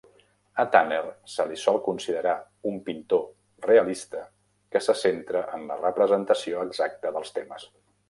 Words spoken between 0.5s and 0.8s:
A